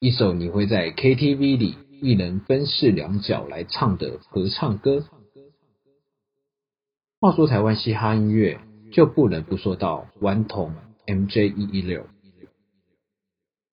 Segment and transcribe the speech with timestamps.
[0.00, 5.04] 一首你会在 KTV 里一人分饰两角来唱的合唱歌。
[7.20, 8.60] 话说台湾嘻哈音乐，
[8.92, 10.72] 就不能不说到顽童
[11.04, 12.06] MJ 一一六。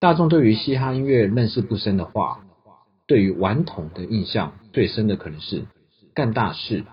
[0.00, 2.44] 大众对于嘻哈音乐认识不深的话，
[3.06, 5.66] 对于顽童的印象最深的可能是
[6.14, 6.84] 干大事、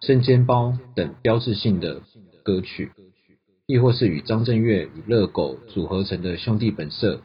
[0.00, 2.02] 生煎包等标志性的
[2.44, 2.92] 歌曲，
[3.66, 7.22] 亦或是与张震岳与热狗组合成的兄弟本色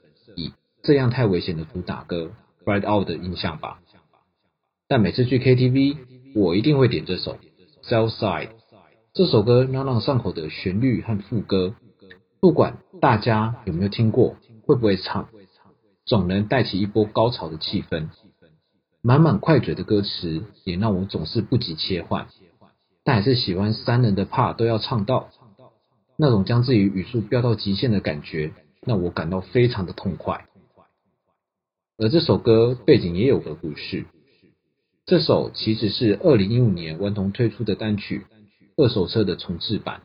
[0.83, 2.33] 这样太危险的主打歌
[2.65, 3.79] 《Ride Out》的印象吧。
[4.89, 5.95] 但每次去 KTV，
[6.35, 7.37] 我一定会点这首
[7.87, 8.47] 《Southside》。
[9.13, 11.73] 这首歌朗朗上口的旋律和副歌，
[12.41, 14.35] 不管大家有没有听过，
[14.65, 15.29] 会不会唱，
[16.05, 18.09] 总能带起一波高潮的气氛。
[19.01, 22.27] 满满快嘴的歌词也让我总是不及切换，
[23.05, 25.29] 但还是喜欢三人的 part 都要唱到，
[26.17, 30.45] 那种将自己语速飙到极限的感觉，让我感到非常的痛快。
[31.97, 34.05] 而这首歌背景也有个故事，
[35.05, 38.25] 这首其实是二零一五年顽童推出的单曲。
[38.75, 40.01] 二手车的重置版，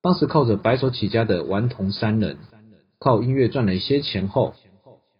[0.00, 2.38] 当时靠着白手起家的顽童三人，
[3.00, 4.54] 靠音乐赚了一些钱后，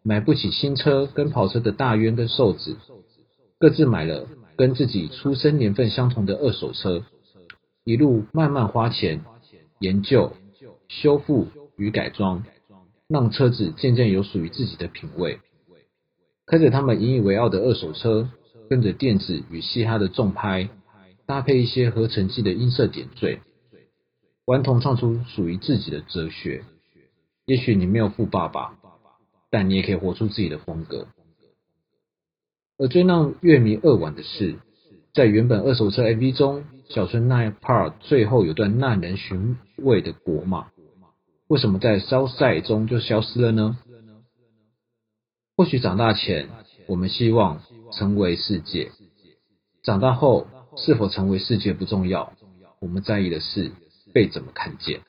[0.04, 2.77] 买不起新车跟跑车的大渊跟瘦子，
[3.58, 7.04] 各自买了跟自己出生年份相同的二手车，
[7.82, 9.24] 一路慢慢花钱
[9.80, 10.32] 研究、
[10.86, 12.44] 修复与改装，
[13.12, 15.38] 让车子渐渐有属于自己的品味。
[16.46, 18.30] 开着他们引以为傲的二手车，
[18.70, 20.70] 跟着电子与嘻哈的重拍。
[21.24, 23.40] 搭配一些合成器的音色点缀，
[24.44, 26.64] 顽童唱出属于自己的哲学。
[27.46, 28.77] 也许你没有富爸爸，
[29.48, 31.06] 但你也可以活出自己的风格。
[32.77, 34.56] 而最让乐迷扼腕的是，
[35.14, 40.66] 在原本二手车 MV 中，小春那 part 最后有段耐人寻味的国骂，
[41.53, 43.77] 为什么在烧赛中就消失了呢？
[45.55, 46.48] 或许长大前，
[46.86, 47.61] 我们希望
[47.92, 48.89] 成为世界；
[49.83, 50.47] 长大后，
[50.78, 52.33] 是否成为世界不重要，
[52.80, 53.70] 我们在意的是
[54.14, 55.02] 被怎么看见。